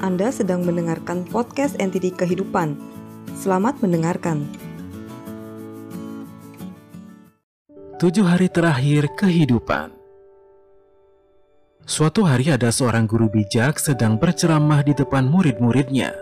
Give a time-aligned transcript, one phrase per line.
[0.00, 2.72] Anda sedang mendengarkan podcast NTD Kehidupan.
[3.36, 4.48] Selamat mendengarkan.
[8.00, 9.92] Tujuh hari terakhir kehidupan.
[11.84, 16.16] Suatu hari ada seorang guru bijak sedang berceramah di depan murid-muridnya.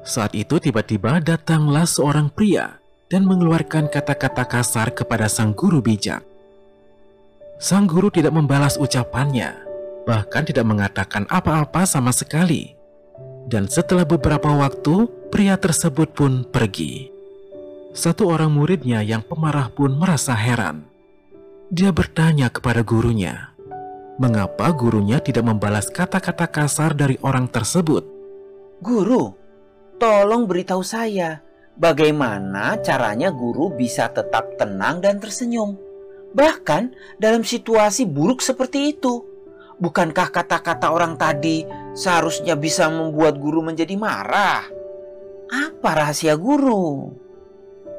[0.00, 2.80] Saat itu tiba-tiba datanglah seorang pria
[3.12, 6.24] dan mengeluarkan kata-kata kasar kepada sang guru bijak.
[7.60, 9.52] Sang guru tidak membalas ucapannya,
[10.08, 12.79] bahkan tidak mengatakan apa-apa sama sekali.
[13.50, 17.10] Dan setelah beberapa waktu, pria tersebut pun pergi.
[17.90, 20.86] Satu orang muridnya yang pemarah pun merasa heran.
[21.66, 23.50] Dia bertanya kepada gurunya,
[24.22, 28.06] mengapa gurunya tidak membalas kata-kata kasar dari orang tersebut.
[28.78, 29.34] Guru,
[29.98, 31.42] tolong beritahu saya
[31.74, 35.74] bagaimana caranya guru bisa tetap tenang dan tersenyum.
[36.30, 39.26] Bahkan dalam situasi buruk seperti itu.
[39.80, 44.62] Bukankah kata-kata orang tadi seharusnya bisa membuat guru menjadi marah?
[45.50, 47.10] Apa rahasia guru?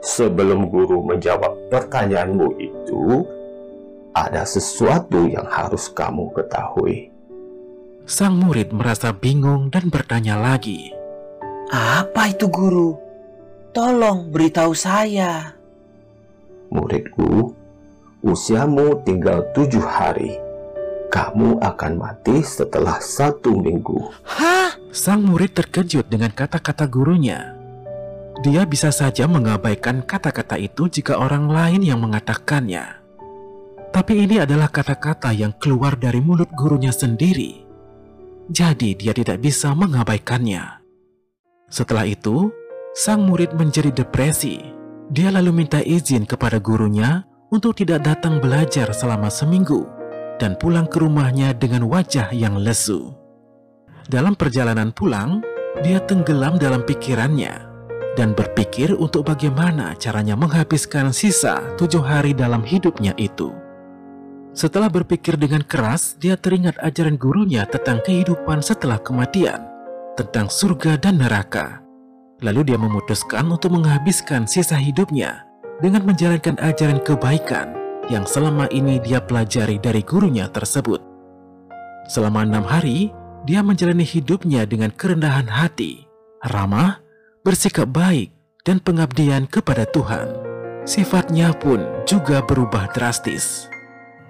[0.02, 3.28] Sebelum guru menjawab pertanyaanmu itu,
[4.16, 7.12] ada sesuatu yang harus kamu ketahui.
[8.08, 10.90] Sang murid merasa bingung dan bertanya lagi.
[11.70, 12.98] Apa itu guru?
[13.72, 15.56] Tolong beritahu saya.
[16.74, 17.56] Muridku,
[18.26, 20.51] usiamu tinggal tujuh hari
[21.12, 24.16] kamu akan mati setelah satu minggu.
[24.24, 24.80] Hah?
[24.96, 27.60] Sang murid terkejut dengan kata-kata gurunya.
[28.42, 33.04] Dia bisa saja mengabaikan kata-kata itu jika orang lain yang mengatakannya.
[33.92, 37.68] Tapi ini adalah kata-kata yang keluar dari mulut gurunya sendiri.
[38.48, 40.80] Jadi dia tidak bisa mengabaikannya.
[41.68, 42.50] Setelah itu,
[42.96, 44.64] sang murid menjadi depresi.
[45.12, 50.01] Dia lalu minta izin kepada gurunya untuk tidak datang belajar selama seminggu
[50.42, 53.14] dan pulang ke rumahnya dengan wajah yang lesu.
[54.10, 55.46] Dalam perjalanan pulang,
[55.86, 57.70] dia tenggelam dalam pikirannya
[58.18, 63.54] dan berpikir untuk bagaimana caranya menghabiskan sisa tujuh hari dalam hidupnya itu.
[64.52, 69.64] Setelah berpikir dengan keras, dia teringat ajaran gurunya tentang kehidupan setelah kematian,
[70.20, 71.80] tentang surga dan neraka.
[72.44, 75.46] Lalu dia memutuskan untuk menghabiskan sisa hidupnya
[75.80, 77.81] dengan menjalankan ajaran kebaikan
[78.12, 81.00] yang selama ini dia pelajari dari gurunya tersebut.
[82.12, 83.16] Selama enam hari,
[83.48, 86.04] dia menjalani hidupnya dengan kerendahan hati,
[86.44, 87.00] ramah,
[87.48, 88.36] bersikap baik,
[88.68, 90.28] dan pengabdian kepada Tuhan.
[90.84, 93.72] Sifatnya pun juga berubah drastis.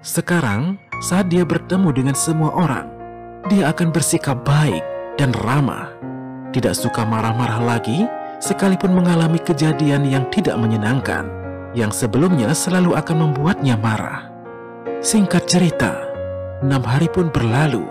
[0.06, 2.86] Sekarang, saat dia bertemu dengan semua orang,
[3.50, 4.86] dia akan bersikap baik
[5.18, 5.90] dan ramah.
[6.54, 8.06] Tidak suka marah-marah lagi,
[8.38, 11.41] sekalipun mengalami kejadian yang tidak menyenangkan
[11.72, 14.28] yang sebelumnya selalu akan membuatnya marah.
[15.02, 15.92] Singkat cerita,
[16.62, 17.82] enam hari pun berlalu,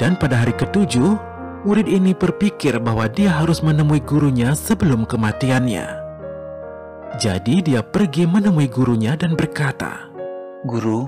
[0.00, 1.18] dan pada hari ketujuh,
[1.66, 5.86] murid ini berpikir bahwa dia harus menemui gurunya sebelum kematiannya.
[7.14, 10.10] Jadi dia pergi menemui gurunya dan berkata,
[10.66, 11.06] Guru,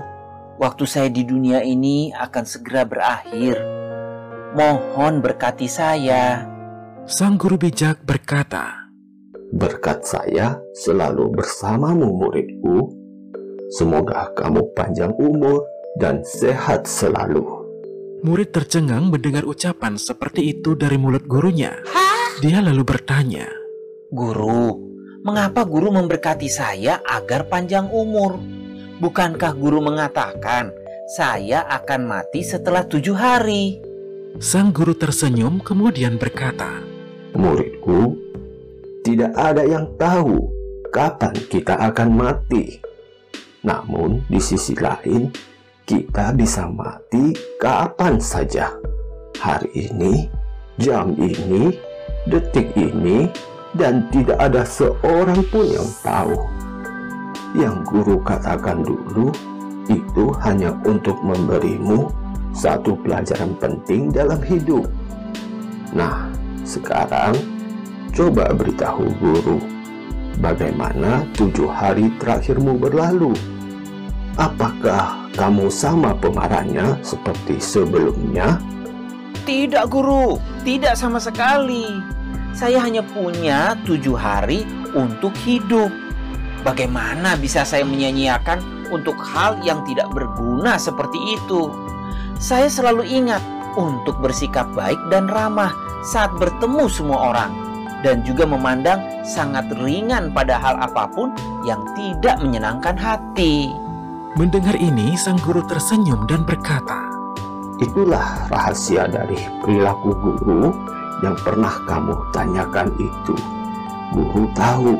[0.55, 3.59] waktu saya di dunia ini akan segera berakhir.
[4.55, 6.47] Mohon berkati saya.
[7.03, 8.86] Sang guru bijak berkata,
[9.47, 12.91] Berkat saya selalu bersamamu muridku.
[13.79, 15.63] Semoga kamu panjang umur
[15.95, 17.43] dan sehat selalu.
[18.27, 21.79] Murid tercengang mendengar ucapan seperti itu dari mulut gurunya.
[22.43, 23.47] Dia lalu bertanya,
[24.11, 24.77] Guru,
[25.23, 28.39] mengapa guru memberkati saya agar panjang umur?
[28.99, 30.75] Bukankah guru mengatakan
[31.15, 33.79] saya akan mati setelah tujuh hari?
[34.43, 36.83] Sang guru tersenyum kemudian berkata,
[37.37, 38.26] Muridku,
[39.07, 40.51] tidak ada yang tahu
[40.91, 42.75] kapan kita akan mati.
[43.63, 45.31] Namun, di sisi lain,
[45.87, 48.67] kita bisa mati kapan saja.
[49.39, 50.27] Hari ini,
[50.75, 51.71] jam ini,
[52.27, 53.31] detik ini,
[53.79, 56.35] dan tidak ada seorang pun yang tahu.
[57.55, 59.31] Yang guru katakan dulu
[59.87, 62.11] itu hanya untuk memberimu
[62.51, 64.83] satu pelajaran penting dalam hidup.
[65.95, 66.27] Nah,
[66.67, 67.56] sekarang
[68.17, 69.61] Coba beritahu guru,
[70.41, 73.29] bagaimana tujuh hari terakhirmu berlalu?
[74.41, 78.57] Apakah kamu sama pemarahnya seperti sebelumnya?
[79.45, 81.85] Tidak guru, tidak sama sekali.
[82.57, 84.65] Saya hanya punya tujuh hari
[84.97, 85.93] untuk hidup.
[86.65, 91.69] Bagaimana bisa saya menyanyiakan untuk hal yang tidak berguna seperti itu?
[92.41, 93.45] Saya selalu ingat
[93.77, 95.69] untuk bersikap baik dan ramah
[96.01, 97.66] saat bertemu semua orang
[98.05, 101.33] dan juga memandang sangat ringan pada hal apa pun
[101.65, 103.73] yang tidak menyenangkan hati.
[104.37, 107.09] Mendengar ini, sang guru tersenyum dan berkata,
[107.77, 110.73] Itulah rahasia dari perilaku guru
[111.25, 113.35] yang pernah kamu tanyakan itu.
[114.13, 114.97] Guru tahu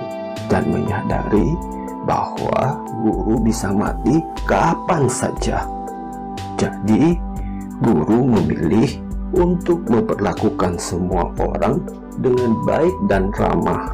[0.50, 1.54] dan menyadari
[2.06, 5.66] bahwa guru bisa mati kapan saja.
[6.58, 7.18] Jadi,
[7.82, 9.07] guru memilih
[9.38, 11.86] untuk memperlakukan semua orang
[12.18, 13.94] dengan baik dan ramah,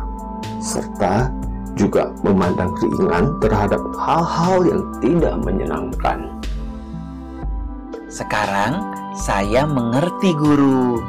[0.63, 1.27] serta
[1.75, 6.31] juga memandang ringan terhadap hal-hal yang tidak menyenangkan.
[8.07, 11.01] Sekarang saya mengerti guru.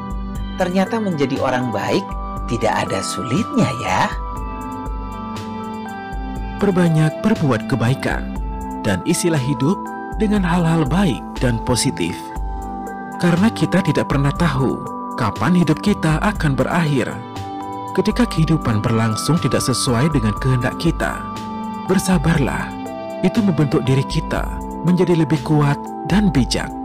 [0.57, 2.05] Ternyata menjadi orang baik
[2.49, 4.03] tidak ada sulitnya ya.
[6.63, 8.39] Perbanyak berbuat kebaikan
[8.87, 9.77] dan isilah hidup
[10.17, 12.17] dengan hal-hal baik dan positif.
[13.22, 14.82] Karena kita tidak pernah tahu
[15.14, 17.11] kapan hidup kita akan berakhir.
[17.94, 21.22] Ketika kehidupan berlangsung tidak sesuai dengan kehendak kita,
[21.87, 22.75] bersabarlah.
[23.22, 24.44] Itu membentuk diri kita
[24.84, 25.78] menjadi lebih kuat
[26.11, 26.84] dan bijak.